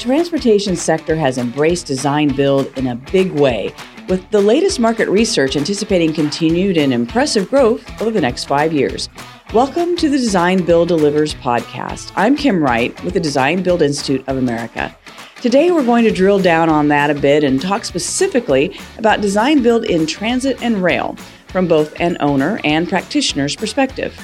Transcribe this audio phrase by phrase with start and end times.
[0.00, 3.70] transportation sector has embraced design build in a big way,
[4.08, 9.10] with the latest market research anticipating continued and impressive growth over the next five years.
[9.52, 12.12] Welcome to the Design Build Delivers podcast.
[12.16, 14.96] I'm Kim Wright with the Design Build Institute of America.
[15.42, 19.62] Today, we're going to drill down on that a bit and talk specifically about design
[19.62, 21.14] build in transit and rail
[21.48, 24.18] from both an owner and practitioner's perspective.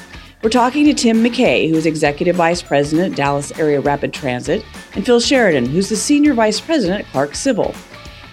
[0.46, 4.64] We're talking to Tim McKay, who's Executive Vice President, Dallas Area Rapid Transit,
[4.94, 7.74] and Phil Sheridan, who's the Senior Vice President at Clark Civil.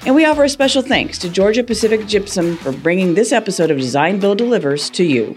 [0.06, 3.80] And we offer a special thanks to Georgia Pacific Gypsum for bringing this episode of
[3.80, 5.36] Design Build Delivers to you.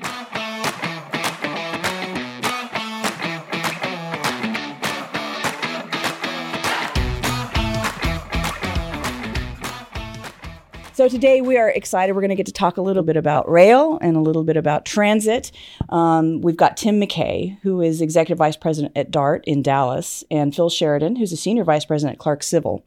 [11.06, 12.16] So today we are excited.
[12.16, 14.57] We're going to get to talk a little bit about rail and a little bit
[14.57, 15.52] about transit.
[15.88, 20.52] Um, we've got Tim McKay, who is Executive Vice President at DART in Dallas, and
[20.52, 22.85] Phil Sheridan, who's a Senior Vice President at Clark Civil.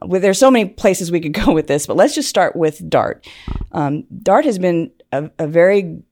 [0.00, 2.88] Well, there's so many places we could go with this, but let's just start with
[2.88, 3.28] DART.
[3.72, 6.02] Um, DART has been a, a very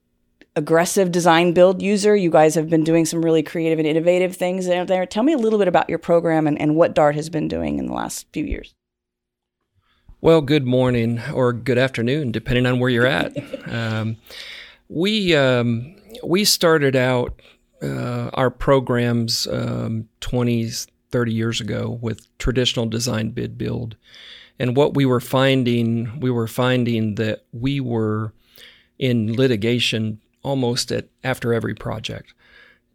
[0.56, 2.14] aggressive design build user.
[2.14, 5.06] You guys have been doing some really creative and innovative things out there.
[5.06, 7.78] Tell me a little bit about your program and, and what DART has been doing
[7.78, 8.74] in the last few years.
[10.22, 13.34] Well, good morning or good afternoon, depending on where you're at.
[13.66, 14.18] um,
[14.90, 17.40] we um, we started out
[17.82, 20.68] uh, our programs um, 20,
[21.10, 23.96] 30 years ago with traditional design bid build,
[24.58, 28.34] and what we were finding, we were finding that we were
[28.98, 32.34] in litigation almost at after every project.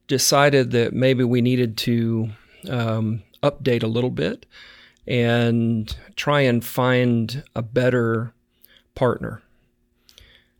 [0.07, 2.29] Decided that maybe we needed to
[2.69, 4.45] um, update a little bit
[5.07, 8.33] and try and find a better
[8.95, 9.41] partner.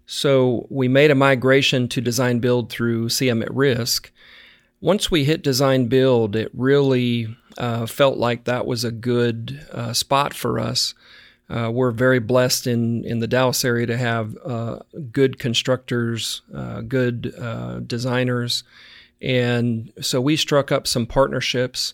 [0.06, 4.12] So we made a migration to design build through CM at Risk.
[4.82, 9.94] Once we hit design build, it really uh, felt like that was a good uh,
[9.94, 10.94] spot for us.
[11.50, 14.80] Uh, we're very blessed in, in the Dallas area to have uh,
[15.12, 18.64] good constructors, uh, good uh, designers.
[19.22, 21.94] And so we struck up some partnerships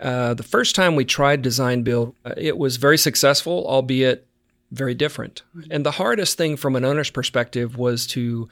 [0.00, 4.26] uh, the first time we tried design build, uh, it was very successful, albeit
[4.70, 5.42] very different.
[5.70, 8.48] And the hardest thing from an owner's perspective was to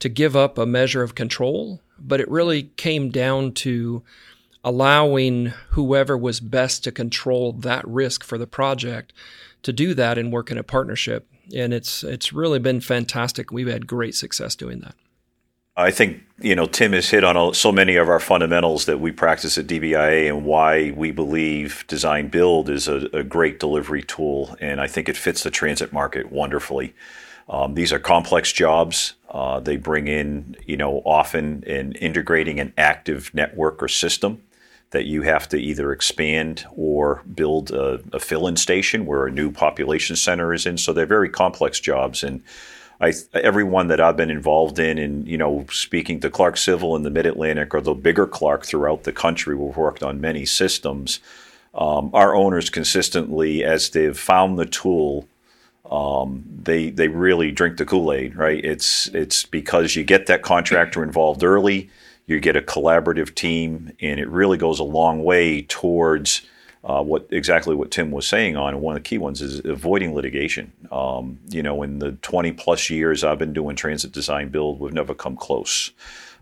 [0.00, 4.02] to give up a measure of control, but it really came down to
[4.62, 9.12] allowing whoever was best to control that risk for the project
[9.62, 11.28] to do that and work in a partnership.
[11.54, 13.50] And it's it's really been fantastic.
[13.50, 14.94] We've had great success doing that.
[15.78, 19.12] I think you know Tim has hit on so many of our fundamentals that we
[19.12, 24.56] practice at DBIA and why we believe design build is a, a great delivery tool,
[24.60, 26.94] and I think it fits the transit market wonderfully.
[27.48, 29.14] Um, these are complex jobs.
[29.30, 34.42] Uh, they bring in you know often in integrating an active network or system
[34.90, 39.52] that you have to either expand or build a, a fill-in station where a new
[39.52, 40.78] population center is in.
[40.78, 42.42] So they're very complex jobs and
[43.00, 47.02] I everyone that I've been involved in, and you know, speaking to Clark Civil in
[47.02, 51.20] the Mid Atlantic or the bigger Clark throughout the country, we've worked on many systems.
[51.74, 55.28] Um, our owners consistently, as they've found the tool,
[55.90, 58.64] um, they they really drink the Kool Aid, right?
[58.64, 61.90] It's it's because you get that contractor involved early,
[62.26, 66.42] you get a collaborative team, and it really goes a long way towards
[66.88, 69.58] uh, what exactly what Tim was saying on, and one of the key ones is
[69.64, 70.72] avoiding litigation.
[70.90, 74.94] Um, you know, in the 20 plus years I've been doing transit design build, we've
[74.94, 75.90] never come close.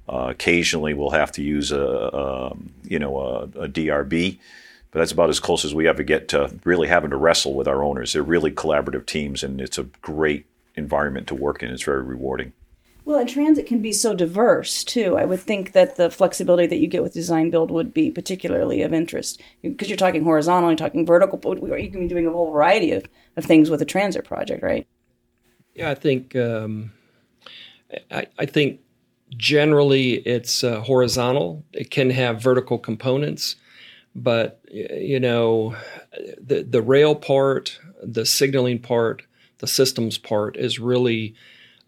[0.09, 4.39] Uh, occasionally, we'll have to use a, a you know a, a, DRB,
[4.93, 7.67] but that's about as close as we ever get to really having to wrestle with
[7.67, 8.13] our owners.
[8.13, 10.47] They're really collaborative teams, and it's a great
[10.77, 11.71] environment to work in.
[11.71, 12.53] It's very rewarding.
[13.06, 15.17] Well, and transit can be so diverse too.
[15.17, 18.83] I would think that the flexibility that you get with design build would be particularly
[18.83, 21.39] of interest because you're talking horizontal, you're talking vertical.
[21.39, 23.06] But you can be doing a whole variety of,
[23.37, 24.89] of things with a transit project, right?
[25.77, 26.91] Yeah, I think um,
[28.10, 28.80] I, I, think
[29.36, 31.65] generally it's uh, horizontal.
[31.72, 33.54] It can have vertical components,
[34.16, 35.77] but you know,
[36.41, 39.22] the the rail part, the signaling part,
[39.59, 41.36] the systems part is really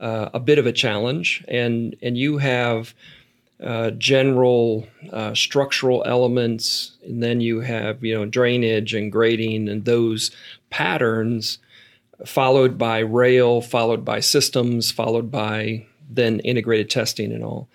[0.00, 2.94] uh, a bit of a challenge, and and you have
[3.62, 9.84] uh, general uh, structural elements, and then you have you know drainage and grading and
[9.84, 10.30] those
[10.70, 11.58] patterns,
[12.24, 17.68] followed by rail, followed by systems, followed by then integrated testing and all.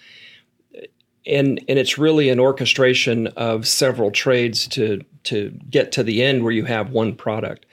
[1.25, 6.43] And and it's really an orchestration of several trades to to get to the end
[6.43, 7.65] where you have one product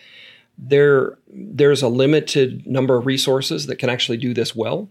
[0.62, 4.90] there there's a limited number of resources that can actually do this well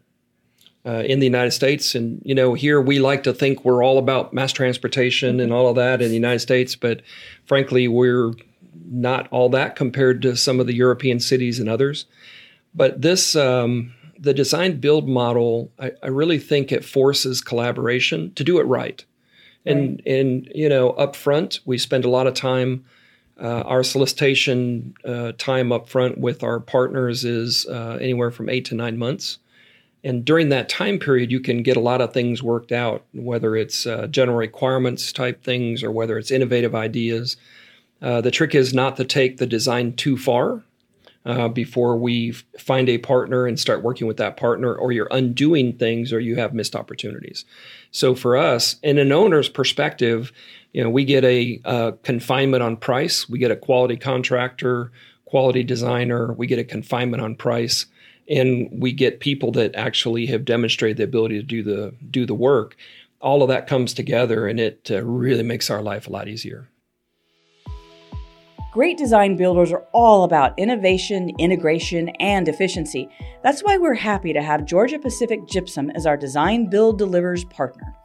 [0.86, 1.96] uh, in the United States.
[1.96, 5.68] And you know, here we like to think we're all about mass transportation and all
[5.68, 7.02] of that in the United States, but
[7.46, 8.34] frankly, we're
[8.86, 12.06] not all that compared to some of the European cities and others.
[12.74, 18.44] But this, um, the design build model, I, I, really think it forces collaboration to
[18.44, 19.04] do it right.
[19.66, 20.14] And, right.
[20.14, 22.86] and you know, up front, we spend a lot of time.
[23.42, 28.66] Uh, our solicitation uh, time up front with our partners is uh, anywhere from eight
[28.66, 29.38] to nine months.
[30.04, 33.56] And during that time period, you can get a lot of things worked out, whether
[33.56, 37.38] it's uh, general requirements type things or whether it's innovative ideas.
[38.02, 40.64] Uh, the trick is not to take the design too far
[41.26, 45.74] uh, before we find a partner and start working with that partner, or you're undoing
[45.74, 47.44] things or you have missed opportunities.
[47.92, 50.32] So for us, in an owner's perspective,
[50.74, 54.92] you know, we get a, a confinement on price, we get a quality contractor,
[55.26, 57.86] quality designer, we get a confinement on price,
[58.30, 62.36] and we get people that actually have demonstrated the ability to do the do the
[62.36, 62.76] work.
[63.22, 66.70] All of that comes together, and it uh, really makes our life a lot easier.
[68.72, 73.10] Great design builders are all about innovation, integration, and efficiency.
[73.42, 77.96] That's why we're happy to have Georgia Pacific Gypsum as our design build delivers partner.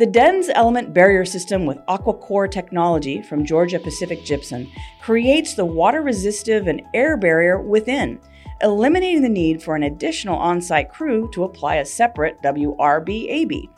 [0.00, 4.66] The DensElement barrier system with AquaKOR technology from Georgia Pacific Gypsum
[5.02, 8.18] creates the water resistive and air barrier within,
[8.62, 13.68] eliminating the need for an additional on site crew to apply a separate WRBAB.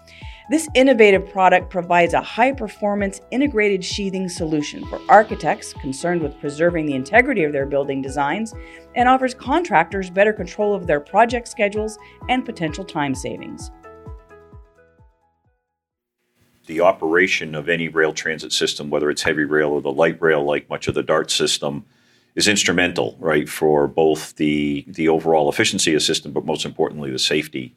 [0.49, 6.87] This innovative product provides a high performance integrated sheathing solution for architects concerned with preserving
[6.87, 8.55] the integrity of their building designs
[8.95, 11.99] and offers contractors better control of their project schedules
[12.29, 13.73] and potential time savings.
[16.67, 20.45] The operation of any rail transit system, whether it's heavy rail or the light rail,
[20.45, 21.85] like much of the DART system,
[22.35, 27.11] is instrumental, right, for both the the overall efficiency of the system, but most importantly,
[27.11, 27.75] the safety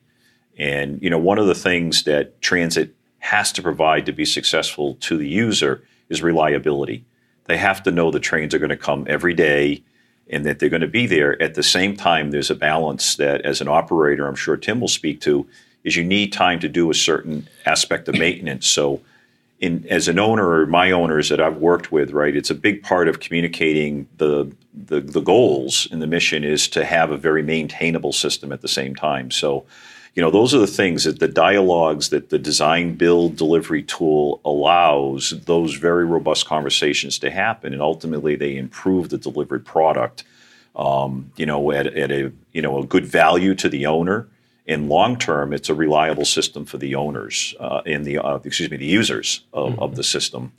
[0.57, 4.95] and you know, one of the things that transit has to provide to be successful
[4.95, 7.05] to the user is reliability.
[7.45, 9.83] They have to know the trains are going to come every day
[10.29, 11.41] and that they're going to be there.
[11.41, 14.87] At the same time, there's a balance that, as an operator, I'm sure Tim will
[14.87, 15.47] speak to,
[15.85, 18.67] is you need time to do a certain aspect of maintenance.
[18.67, 19.01] So,
[19.61, 22.83] in, as an owner or my owners that I've worked with, right, it's a big
[22.83, 27.41] part of communicating the, the the goals and the mission is to have a very
[27.41, 29.31] maintainable system at the same time.
[29.31, 29.65] So
[30.15, 34.39] you know, those are the things that the dialogues that the design build delivery tool
[34.45, 40.23] allows those very robust conversations to happen, and ultimately they improve the delivered product.
[40.77, 44.27] Um, you know, at, at a you know a good value to the owner.
[44.65, 48.71] In long term, it's a reliable system for the owners uh, and the uh, excuse
[48.71, 49.81] me the users of, mm-hmm.
[49.81, 50.53] of the system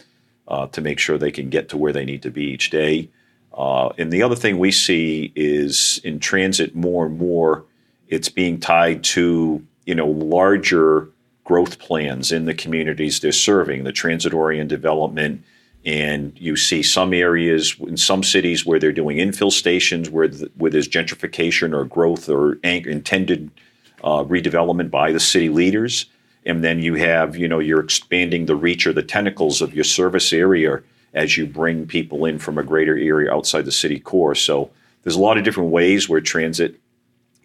[0.46, 3.08] uh, to make sure they can get to where they need to be each day.
[3.52, 7.64] Uh, and the other thing we see is in transit more and more
[8.08, 11.08] it's being tied to you know larger
[11.42, 15.42] growth plans in the communities they're serving, the transit-oriented development.
[15.84, 20.50] And you see some areas in some cities where they're doing infill stations where, the,
[20.56, 23.52] where there's gentrification or growth or intended
[24.06, 26.06] uh, redevelopment by the city leaders.
[26.46, 29.82] And then you have, you know, you're expanding the reach or the tentacles of your
[29.82, 30.80] service area
[31.12, 34.36] as you bring people in from a greater area outside the city core.
[34.36, 34.70] So
[35.02, 36.78] there's a lot of different ways where transit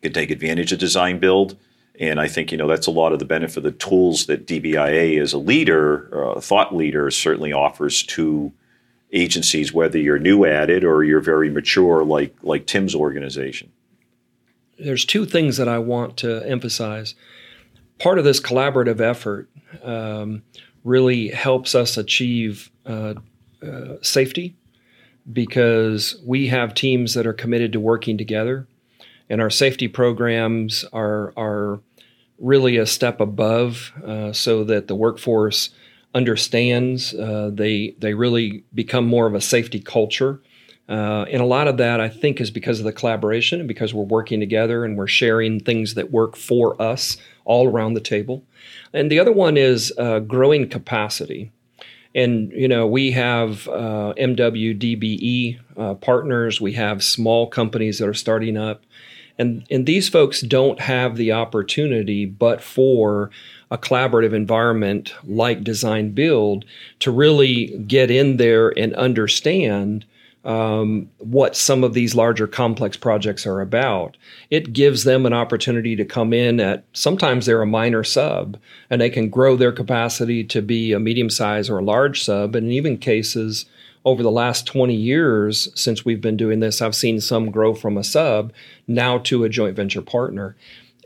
[0.04, 1.58] can take advantage of design build.
[2.00, 4.46] And I think you know that's a lot of the benefit of the tools that
[4.46, 8.52] DBIA as a leader, uh, thought leader, certainly offers to
[9.12, 13.72] agencies, whether you're new at it or you're very mature, like like Tim's organization.
[14.84, 17.16] There's two things that I want to emphasize.
[18.00, 19.50] Part of this collaborative effort
[19.84, 20.44] um,
[20.84, 23.16] really helps us achieve uh,
[23.62, 24.56] uh, safety
[25.32, 28.68] because we have teams that are committed to working together
[29.32, 31.80] and our safety programs are are
[32.38, 35.70] really a step above, uh, so that the workforce
[36.14, 37.14] understands.
[37.14, 40.42] Uh, they they really become more of a safety culture.
[40.92, 43.94] Uh, and a lot of that, I think, is because of the collaboration and because
[43.94, 48.44] we're working together and we're sharing things that work for us all around the table.
[48.94, 51.52] And the other one is uh, growing capacity.
[52.14, 56.60] And you know, we have uh, MWDBE uh, partners.
[56.60, 58.84] We have small companies that are starting up
[59.42, 63.32] and, and these folks don't have the opportunity, but for
[63.72, 66.64] a collaborative environment like design build,
[67.00, 70.06] to really get in there and understand
[70.44, 74.18] um, what some of these larger complex projects are about.
[74.50, 78.58] It gives them an opportunity to come in at sometimes they're a minor sub
[78.90, 82.56] and they can grow their capacity to be a medium size or a large sub.
[82.56, 83.66] And in even cases,
[84.04, 87.98] over the last 20 years since we've been doing this, I've seen some grow from
[87.98, 88.52] a sub
[88.88, 90.56] now to a joint venture partner.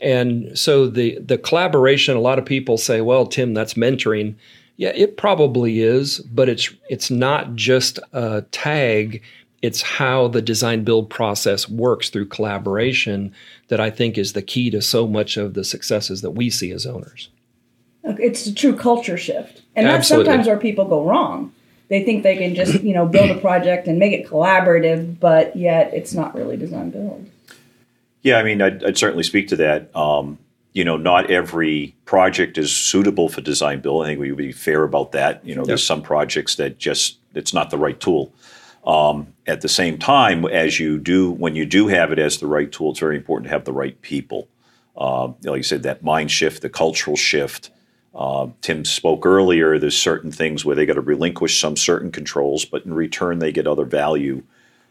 [0.00, 4.34] And so the the collaboration, a lot of people say, well, Tim, that's mentoring.
[4.76, 9.22] Yeah, it probably is, but it's it's not just a tag
[9.62, 13.34] it's how the design build process works through collaboration
[13.68, 16.70] that I think is the key to so much of the successes that we see
[16.70, 17.30] as owners.
[18.04, 19.62] It's a true culture shift.
[19.74, 20.26] And that's Absolutely.
[20.26, 21.52] sometimes where people go wrong.
[21.88, 25.56] They think they can just, you know, build a project and make it collaborative, but
[25.56, 27.28] yet it's not really design build.
[28.22, 29.94] Yeah, I mean, I'd, I'd certainly speak to that.
[29.96, 30.38] Um,
[30.76, 34.04] you know, not every project is suitable for design build.
[34.04, 35.42] I think we would be fair about that.
[35.42, 35.68] You know, yep.
[35.68, 38.30] there's some projects that just it's not the right tool.
[38.86, 42.46] Um, at the same time, as you do, when you do have it as the
[42.46, 44.48] right tool, it's very important to have the right people.
[44.94, 47.70] Uh, like you said, that mind shift, the cultural shift.
[48.14, 49.78] Uh, Tim spoke earlier.
[49.78, 53.50] There's certain things where they got to relinquish some certain controls, but in return they
[53.50, 54.42] get other value.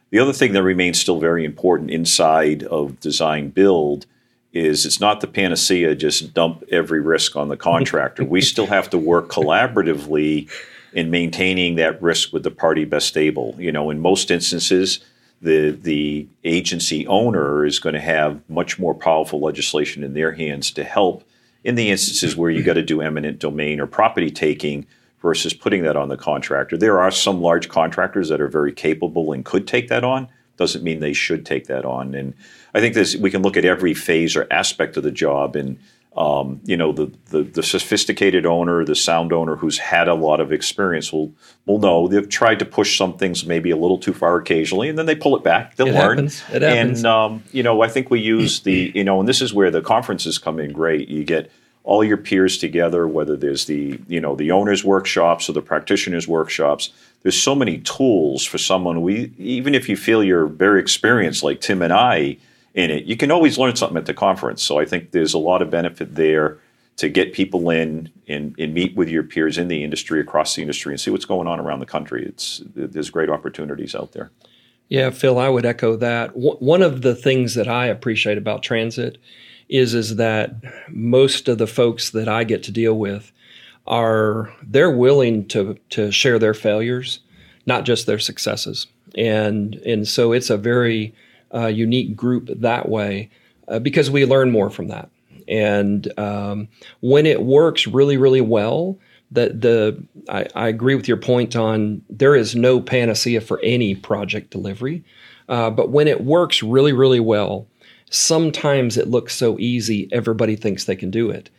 [0.10, 4.08] The other thing that remains still very important inside of design build
[4.55, 5.93] is it's not the panacea.
[5.95, 8.24] Just dump every risk on the contractor.
[8.24, 10.50] we still have to work collaboratively
[10.93, 13.53] in maintaining that risk with the party best able.
[13.59, 15.01] You know, in most instances,
[15.41, 20.71] the the agency owner is going to have much more powerful legislation in their hands
[20.71, 21.27] to help
[21.65, 24.88] in the instances where you got to do eminent domain or property taking
[25.21, 26.77] versus putting that on the contractor.
[26.77, 30.29] There are some large contractors that are very capable and could take that on.
[30.57, 32.15] Doesn't mean they should take that on.
[32.15, 32.33] And
[32.74, 35.77] I think this we can look at every phase or aspect of the job and
[36.15, 40.39] um, you know, the, the, the sophisticated owner, the sound owner who's had a lot
[40.39, 41.33] of experience will
[41.65, 44.97] will know they've tried to push some things maybe a little too far occasionally, and
[44.97, 45.75] then they pull it back.
[45.75, 46.17] They'll it learn.
[46.17, 46.43] Happens.
[46.53, 47.00] It happens.
[47.00, 49.69] And um, you know, I think we use the you know, and this is where
[49.69, 51.09] the conferences come in great.
[51.09, 51.51] You get
[51.83, 56.29] all your peers together, whether there's the you know the owners workshops or the practitioners
[56.29, 56.91] workshops.
[57.25, 59.01] There's so many tools for someone.
[59.01, 62.38] We even if you feel you're very experienced, like Tim and I
[62.75, 63.05] in it.
[63.05, 64.62] You can always learn something at the conference.
[64.62, 66.60] So I think there's a lot of benefit there
[66.98, 70.62] to get people in and, and, meet with your peers in the industry, across the
[70.62, 72.24] industry, and see what's going on around the country.
[72.25, 74.29] It's there's great opportunities out there.
[74.88, 76.27] Yeah, Phil, I would echo that.
[76.36, 79.17] W- one of the things that I appreciate about transit
[79.67, 80.53] is is that
[80.89, 83.32] most of the folks that I get to deal with
[83.88, 87.20] are they're willing to to share their failures,
[87.65, 88.88] not just their successes.
[89.18, 91.13] And and so it's a very
[91.54, 93.30] uh, unique group that way
[93.68, 95.10] uh, because we learn more from that.
[95.48, 96.68] And um,
[97.01, 98.98] when it works really, really well,
[99.32, 103.96] that the I, I, agree with your point on there is no panacea for any
[103.96, 105.04] project delivery,
[105.50, 107.68] uh, but when it works really, really well,
[108.10, 111.50] sometimes it looks so easy everybody thinks they can do it,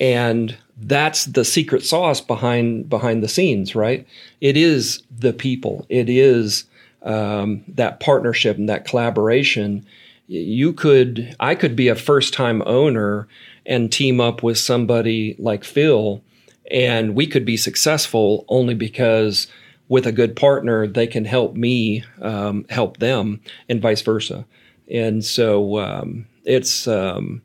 [0.00, 4.06] and that's the secret sauce behind behind the scenes, right?
[4.40, 5.86] It is the people.
[5.90, 6.64] It is
[7.02, 9.86] um, that partnership and that collaboration,
[10.26, 13.28] you could, I could be a first time owner
[13.66, 16.22] and team up with somebody like Phil,
[16.70, 19.46] and we could be successful only because
[19.88, 24.46] with a good partner, they can help me um, help them, and vice versa.
[24.90, 27.42] And so um, it's um,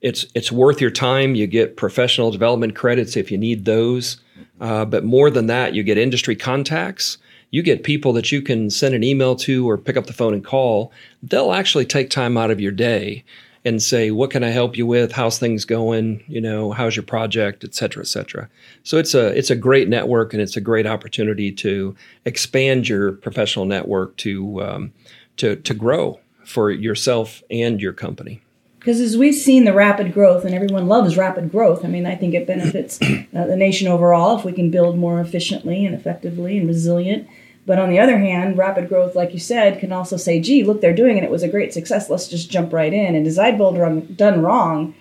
[0.00, 1.34] it's it's worth your time.
[1.34, 4.20] You get professional development credits if you need those,
[4.60, 7.18] uh, but more than that, you get industry contacts
[7.50, 10.34] you get people that you can send an email to or pick up the phone
[10.34, 10.92] and call.
[11.22, 13.24] They'll actually take time out of your day
[13.64, 15.12] and say, "What can I help you with?
[15.12, 16.24] How's things going?
[16.28, 18.48] You know, how's your project, et cetera, et cetera."
[18.84, 23.12] So it's a it's a great network and it's a great opportunity to expand your
[23.12, 24.92] professional network to um,
[25.36, 28.40] to to grow for yourself and your company.
[28.80, 32.14] Because as we've seen the rapid growth, and everyone loves rapid growth, I mean, I
[32.16, 36.56] think it benefits uh, the nation overall if we can build more efficiently and effectively
[36.56, 37.28] and resilient.
[37.66, 40.80] But on the other hand, rapid growth, like you said, can also say, gee, look,
[40.80, 41.24] they're doing it.
[41.24, 42.08] It was a great success.
[42.08, 43.14] Let's just jump right in.
[43.14, 44.94] And design build run, done wrong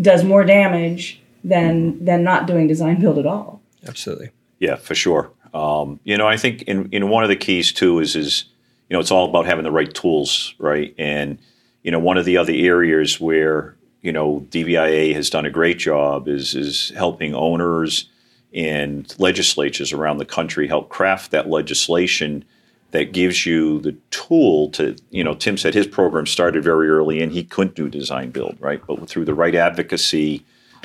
[0.00, 3.60] does more damage than than not doing design build at all.
[3.86, 4.30] Absolutely.
[4.58, 5.30] Yeah, for sure.
[5.52, 8.46] Um, you know, I think in, in one of the keys too is is
[8.88, 10.94] you know it's all about having the right tools, right?
[10.96, 11.38] And
[11.82, 15.78] you know, one of the other areas where you know DBIA has done a great
[15.78, 18.08] job is is helping owners
[18.52, 22.44] and legislatures around the country help craft that legislation
[22.90, 27.22] that gives you the tool to, you know, Tim said his program started very early
[27.22, 28.84] and he couldn't do design build, right?
[28.84, 30.44] But through the right advocacy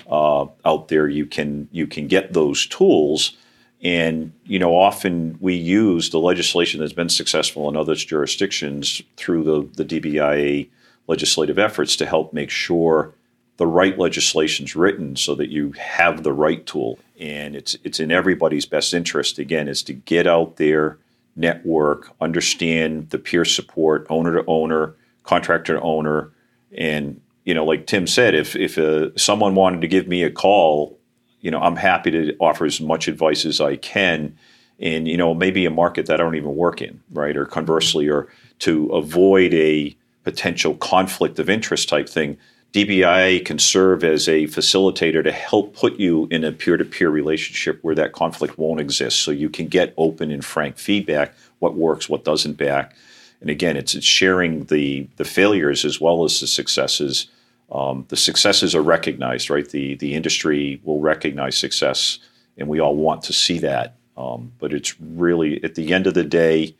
[0.10, 3.36] uh, out there, you can you can get those tools.
[3.82, 9.44] And you know, often we use the legislation that's been successful in other jurisdictions through
[9.44, 10.70] the the DBIA
[11.08, 13.14] legislative efforts to help make sure
[13.58, 17.00] the right legislation is written so that you have the right tool.
[17.20, 20.98] And it's it's in everybody's best interest again is to get out there,
[21.36, 26.32] network, understand the peer support, owner to owner, contractor to owner,
[26.78, 30.32] and you know, like Tim said, if if uh, someone wanted to give me a
[30.32, 31.00] call,
[31.42, 34.38] you know, I'm happy to offer as much advice as I can
[34.78, 37.38] in you know maybe a market that I don't even work in, right?
[37.38, 38.28] Or conversely, or
[38.60, 39.96] to avoid a
[40.26, 42.38] potential conflict of interest type thing,
[42.74, 47.96] DBIA can serve as a facilitator to help put you in a peer-to-peer relationship where
[47.96, 52.26] that conflict won't exist, so you can get open and frank feedback, what works, what
[52.26, 52.94] doesn't back.
[53.40, 57.28] And again, it's, it's sharing the the failures as well as the successes.
[57.72, 59.70] Um, the successes are recognized, right?
[59.70, 62.20] The the industry will recognize success,
[62.58, 63.96] and we all want to see that.
[64.18, 66.76] Um, but it's really at the end of the day,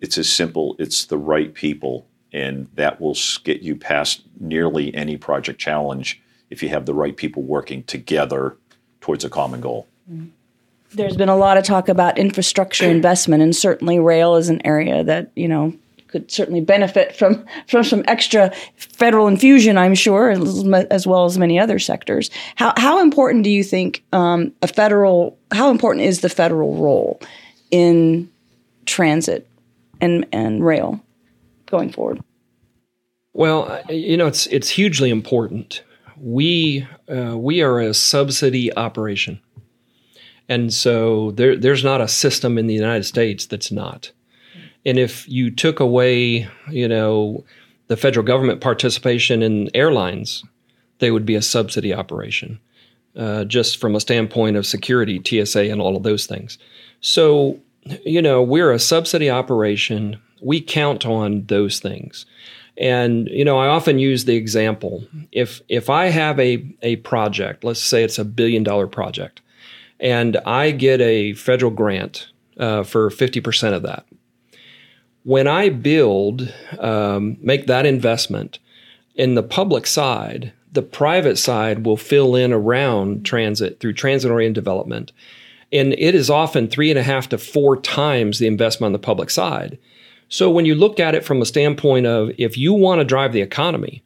[0.00, 0.76] it's as simple.
[0.78, 6.62] It's the right people, and that will get you past nearly any project challenge if
[6.62, 8.56] you have the right people working together
[9.00, 9.86] towards a common goal.
[10.92, 15.02] There's been a lot of talk about infrastructure investment, and certainly rail is an area
[15.04, 15.72] that you know
[16.08, 20.30] could certainly benefit from from some extra federal infusion, I'm sure,
[20.90, 22.30] as well as many other sectors.
[22.56, 25.38] How how important do you think um, a federal?
[25.52, 27.20] How important is the federal role
[27.70, 28.30] in
[28.86, 29.48] transit
[30.00, 31.00] and and rail
[31.66, 32.22] going forward?
[33.32, 35.82] Well, you know, it's it's hugely important.
[36.16, 39.40] We uh, we are a subsidy operation,
[40.48, 44.12] and so there there's not a system in the United States that's not.
[44.86, 47.44] And if you took away, you know,
[47.88, 50.44] the federal government participation in airlines,
[50.98, 52.60] they would be a subsidy operation,
[53.16, 56.58] uh, just from a standpoint of security, TSA, and all of those things.
[57.00, 57.58] So,
[58.04, 60.20] you know, we're a subsidy operation.
[60.42, 62.26] We count on those things.
[62.76, 67.62] And you know, I often use the example: if if I have a a project,
[67.64, 69.40] let's say it's a billion dollar project,
[70.00, 74.06] and I get a federal grant uh, for fifty percent of that,
[75.22, 78.58] when I build, um, make that investment
[79.14, 84.56] in the public side, the private side will fill in around transit through transit oriented
[84.56, 85.12] development.
[85.74, 88.98] And it is often three and a half to four times the investment on the
[88.98, 89.76] public side.
[90.28, 93.32] So when you look at it from a standpoint of if you want to drive
[93.32, 94.02] the economy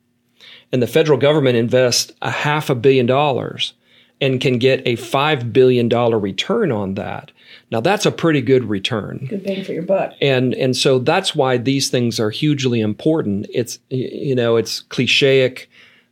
[0.73, 3.75] and the federal government invests a half a billion dollars
[4.21, 7.31] and can get a $5 billion return on that,
[7.71, 9.27] now that's a pretty good return.
[9.29, 10.15] Good bang for your buck.
[10.21, 13.47] And and so that's why these things are hugely important.
[13.53, 15.67] It's you know it's clichéic.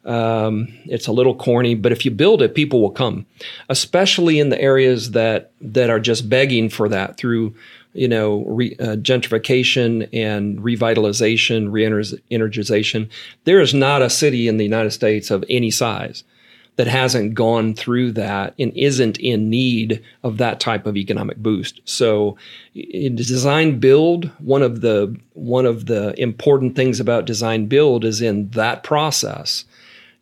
[0.06, 3.26] Um, it's a little corny, but if you build it, people will come,
[3.68, 7.54] especially in the areas that that are just begging for that through
[7.92, 13.08] you know re, uh, gentrification and revitalization, re-energization.
[13.44, 16.22] There is not a city in the United States of any size
[16.76, 21.80] that hasn't gone through that and isn't in need of that type of economic boost.
[21.84, 22.36] So
[22.74, 28.20] in design build, one of the one of the important things about design build is
[28.20, 29.64] in that process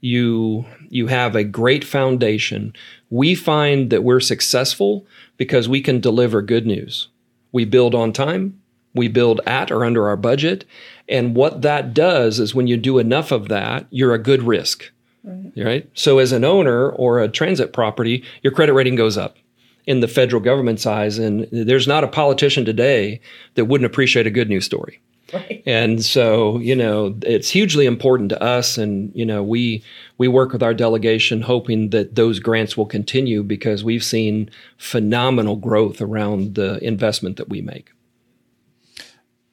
[0.05, 2.75] you you have a great foundation.
[3.11, 7.09] We find that we're successful because we can deliver good news.
[7.53, 8.61] We build on time,
[8.95, 10.65] we build at or under our budget,
[11.09, 14.91] and what that does is when you do enough of that, you're a good risk
[15.25, 15.65] Right.
[15.65, 15.91] right.
[15.95, 19.37] So, as an owner or a transit property, your credit rating goes up
[19.87, 21.19] in the federal government's eyes.
[21.19, 23.21] And there's not a politician today
[23.55, 25.01] that wouldn't appreciate a good news story.
[25.35, 25.63] Right.
[25.67, 28.79] And so, you know, it's hugely important to us.
[28.79, 29.83] And, you know, we,
[30.17, 35.57] we work with our delegation hoping that those grants will continue because we've seen phenomenal
[35.57, 37.91] growth around the investment that we make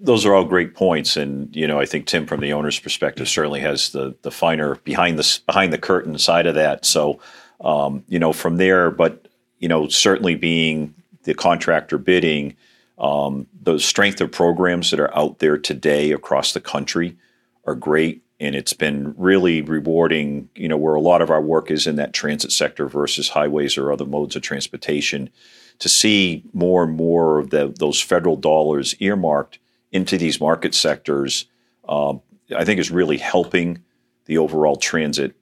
[0.01, 3.29] those are all great points, and you know I think Tim, from the owner's perspective,
[3.29, 6.85] certainly has the the finer behind the behind the curtain side of that.
[6.85, 7.19] So
[7.63, 9.27] um, you know from there, but
[9.59, 12.55] you know certainly being the contractor bidding,
[13.01, 17.17] um, the strength of programs that are out there today across the country
[17.65, 20.49] are great, and it's been really rewarding.
[20.55, 23.75] You know where a lot of our work is in that transit sector versus highways
[23.75, 25.29] or other modes of transportation.
[25.79, 29.57] To see more and more of the, those federal dollars earmarked
[29.91, 31.45] into these market sectors,
[31.89, 32.21] um,
[32.55, 33.81] I think is really helping
[34.25, 35.35] the overall transit.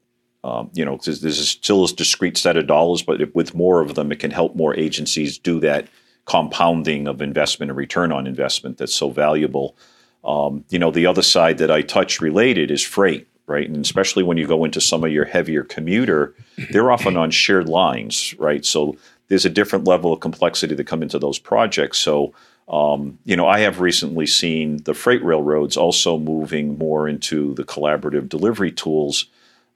[0.46, 3.82] Um, you know, this is still a discrete set of dollars, but if, with more
[3.82, 5.90] of them, it can help more agencies do that
[6.30, 9.76] compounding of investment and return on investment that's so valuable.
[10.24, 13.68] Um, you know, the other side that I touch related is freight, right?
[13.68, 16.36] And especially when you go into some of your heavier commuter,
[16.72, 18.64] they're often on shared lines, right?
[18.64, 18.96] So
[19.28, 21.98] there's a different level of complexity that come into those projects.
[21.98, 22.34] So
[22.70, 27.64] um, you know, I have recently seen the freight railroads also moving more into the
[27.64, 29.26] collaborative delivery tools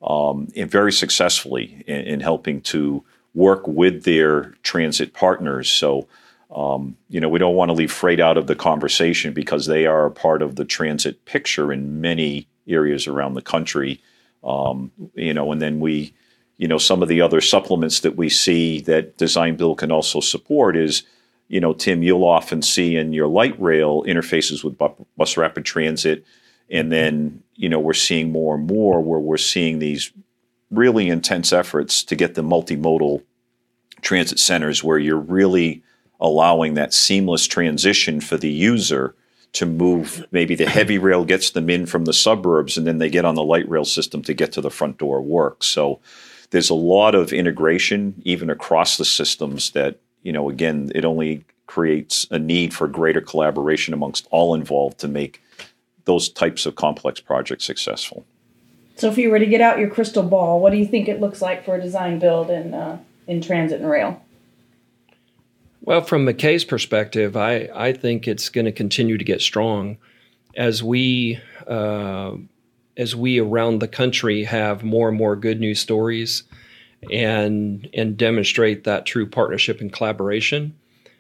[0.04, 5.70] um, and very successfully in, in, helping to work with their transit partners.
[5.70, 6.08] So,
[6.54, 9.86] um, you know, we don't want to leave freight out of the conversation because they
[9.86, 14.02] are a part of the transit picture in many areas around the country.
[14.44, 16.14] Um, you know, and then we,
[16.58, 20.20] you know, some of the other supplements that we see that Design Build can also
[20.20, 21.04] support is
[21.48, 24.76] you know, Tim, you'll often see in your light rail interfaces with
[25.18, 26.26] bus rapid transit.
[26.70, 30.12] And then, you know, we're seeing more and more where we're seeing these
[30.72, 33.24] really intense efforts to get the multimodal
[34.02, 35.84] transit centers where you're really
[36.24, 39.14] allowing that seamless transition for the user
[39.52, 40.26] to move.
[40.32, 43.36] Maybe the heavy rail gets them in from the suburbs and then they get on
[43.36, 45.64] the light rail system to get to the front door work.
[45.64, 46.00] So
[46.50, 51.44] there's a lot of integration even across the systems that you know, again, it only
[51.68, 55.42] creates a need for greater collaboration amongst all involved to make
[56.06, 58.26] those types of complex projects successful.
[58.96, 61.20] So, if you were to get out your crystal ball, what do you think it
[61.20, 64.22] looks like for a design build in uh, in transit and rail?
[65.86, 69.98] Well, from McKay's perspective, I, I think it's going to continue to get strong
[70.56, 72.36] as we uh,
[72.96, 76.44] as we around the country have more and more good news stories
[77.12, 80.74] and and demonstrate that true partnership and collaboration.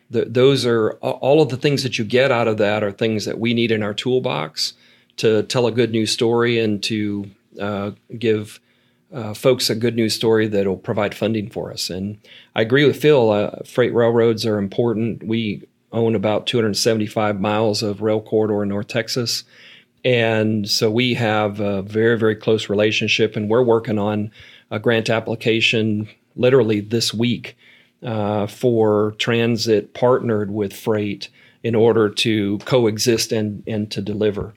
[0.10, 3.26] The, those are all of the things that you get out of that are things
[3.26, 4.76] that we need in our toolbox
[5.18, 8.62] to tell a good news story and to uh, give
[9.14, 11.90] uh, folks a good news story that will provide funding for us.
[11.90, 12.18] And
[12.56, 13.32] I agree with Phil.
[13.32, 15.24] Uh, freight railroads are important.
[15.24, 19.44] We own about 275 miles of rail corridor in North Texas.
[20.04, 24.32] And so we have a very, very close relationship, and we're working on
[24.70, 27.56] a grant application literally this week
[28.02, 31.30] uh, for transit partnered with freight
[31.62, 34.54] in order to coexist and, and to deliver.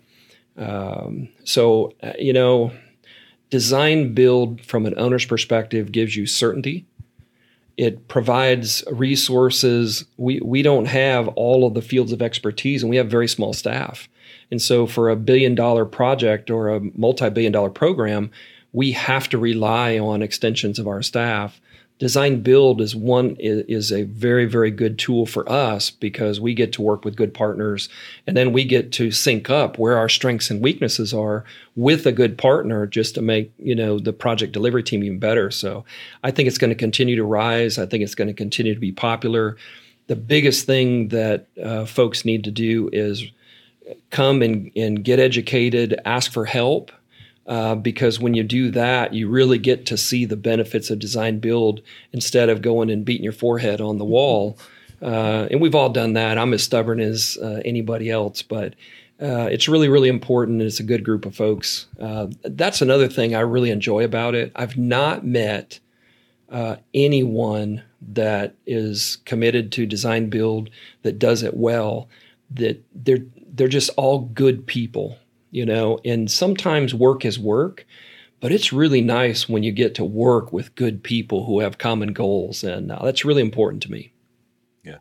[0.57, 2.73] Um, so, uh, you know,
[3.51, 6.87] design build from an owner's perspective gives you certainty.
[7.77, 10.05] It provides resources.
[10.17, 13.53] We, we don't have all of the fields of expertise and we have very small
[13.53, 14.09] staff.
[14.51, 18.31] And so, for a billion dollar project or a multi billion dollar program,
[18.73, 21.61] we have to rely on extensions of our staff.
[21.99, 26.73] Design build is one is a very very good tool for us because we get
[26.75, 27.89] to work with good partners
[28.27, 32.13] and then we get to sync up where our strengths and weaknesses are with a
[32.13, 35.51] good partner just to make you know the project delivery team even better.
[35.51, 35.85] So
[36.23, 37.79] I think it's going to continue to rise.
[37.79, 39.57] I think it's going to continue to be popular.
[40.07, 43.25] The biggest thing that uh, folks need to do is
[44.11, 46.93] come and, and get educated, ask for help
[47.47, 51.39] uh, because when you do that, you really get to see the benefits of design
[51.39, 51.81] build
[52.13, 54.59] instead of going and beating your forehead on the wall.
[55.01, 56.39] Uh, and we've all done that.
[56.39, 58.75] I'm as stubborn as uh, anybody else, but
[59.21, 60.61] uh, it's really, really important.
[60.61, 61.87] And it's a good group of folks.
[62.01, 64.51] Uh, that's another thing I really enjoy about it.
[64.57, 65.79] I've not met
[66.49, 70.71] uh, anyone that is committed to design build
[71.03, 72.09] that does it well.
[72.51, 75.19] That they're they're just all good people
[75.51, 77.87] you know, and sometimes work is work,
[78.41, 82.13] but it's really nice when you get to work with good people who have common
[82.13, 84.13] goals, and uh, that's really important to me.
[84.85, 84.99] Yeah.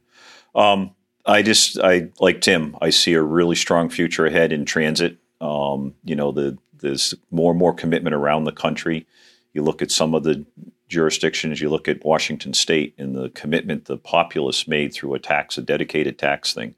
[0.53, 5.17] Um, I just, I like Tim, I see a really strong future ahead in transit.
[5.41, 9.07] Um, you know, the, there's more and more commitment around the country.
[9.53, 10.45] You look at some of the
[10.87, 15.57] jurisdictions, you look at Washington State and the commitment the populace made through a tax,
[15.57, 16.75] a dedicated tax thing.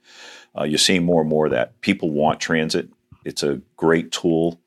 [0.58, 1.80] Uh, you're seeing more and more of that.
[1.82, 2.90] People want transit.
[3.28, 4.60] It's a great tool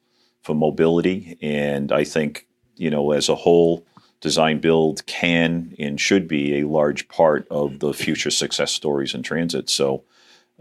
[0.43, 2.47] for mobility, and I think
[2.77, 3.87] you know as a whole,
[4.21, 9.23] design build can and should be a large part of the future success stories in
[9.23, 9.71] transit.
[9.71, 10.05] So,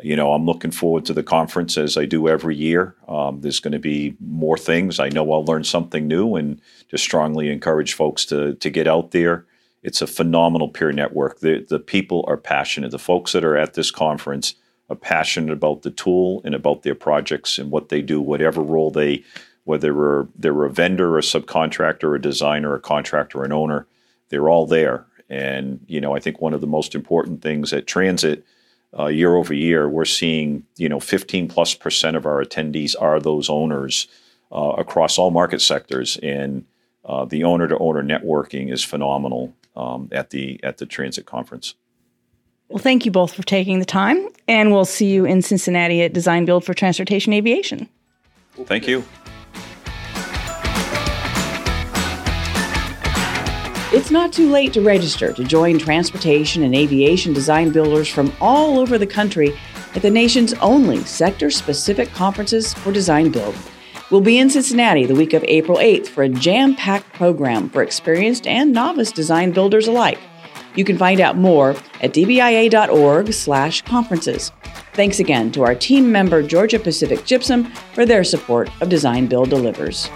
[0.02, 2.96] you know, I'm looking forward to the conference as I do every year.
[3.08, 5.00] Um, there's going to be more things.
[5.00, 9.12] I know I'll learn something new, and just strongly encourage folks to to get out
[9.12, 9.46] there.
[9.84, 11.40] It's a phenomenal peer network.
[11.40, 12.92] The the people are passionate.
[12.92, 14.56] The folks that are at this conference
[14.96, 19.24] passionate about the tool and about their projects and what they do, whatever role they,
[19.66, 23.86] whether they're, they're a vendor, a subcontractor, a designer, a contractor, an owner,
[24.30, 25.06] they're all there.
[25.30, 28.44] And you know, I think one of the most important things at Transit,
[28.98, 33.20] uh, year over year, we're seeing you know 15 plus percent of our attendees are
[33.20, 34.08] those owners
[34.52, 36.66] uh, across all market sectors, and
[37.06, 41.76] uh, the owner to owner networking is phenomenal um, at the at the Transit conference.
[42.70, 46.12] Well, thank you both for taking the time, and we'll see you in Cincinnati at
[46.12, 47.88] Design Build for Transportation Aviation.
[48.66, 49.06] Thank you.
[53.92, 58.80] It's not too late to register to join transportation and aviation design builders from all
[58.80, 59.56] over the country
[59.96, 63.56] at the nation's only sector specific conferences for design build.
[64.10, 67.84] We'll be in Cincinnati the week of April 8th for a jam packed program for
[67.84, 70.20] experienced and novice design builders alike.
[70.76, 74.52] You can find out more at dbia.org slash conferences.
[74.94, 79.50] Thanks again to our team member Georgia Pacific Gypsum for their support of Design Build
[79.50, 80.10] Delivers.